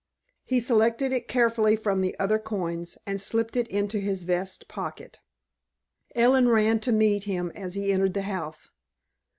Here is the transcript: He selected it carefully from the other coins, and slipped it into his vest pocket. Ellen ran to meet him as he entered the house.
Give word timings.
He 0.43 0.59
selected 0.59 1.13
it 1.13 1.27
carefully 1.27 1.75
from 1.75 2.01
the 2.01 2.17
other 2.19 2.39
coins, 2.39 2.97
and 3.05 3.21
slipped 3.21 3.55
it 3.55 3.67
into 3.67 3.99
his 3.99 4.23
vest 4.23 4.67
pocket. 4.67 5.19
Ellen 6.15 6.49
ran 6.49 6.79
to 6.79 6.91
meet 6.91 7.25
him 7.25 7.51
as 7.53 7.75
he 7.75 7.91
entered 7.91 8.15
the 8.15 8.23
house. 8.23 8.71